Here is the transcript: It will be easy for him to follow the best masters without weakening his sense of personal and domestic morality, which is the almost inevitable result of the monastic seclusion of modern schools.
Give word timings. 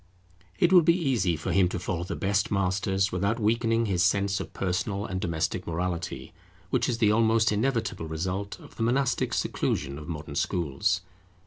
It 0.57 0.73
will 0.73 0.81
be 0.81 0.97
easy 0.99 1.37
for 1.37 1.51
him 1.51 1.69
to 1.69 1.77
follow 1.77 2.03
the 2.03 2.15
best 2.15 2.49
masters 2.49 3.11
without 3.11 3.39
weakening 3.39 3.85
his 3.85 4.01
sense 4.01 4.39
of 4.39 4.51
personal 4.51 5.05
and 5.05 5.21
domestic 5.21 5.67
morality, 5.67 6.33
which 6.71 6.89
is 6.89 6.97
the 6.97 7.11
almost 7.11 7.51
inevitable 7.51 8.07
result 8.07 8.59
of 8.59 8.77
the 8.77 8.81
monastic 8.83 9.31
seclusion 9.31 9.99
of 9.99 10.07
modern 10.09 10.33
schools. 10.33 11.01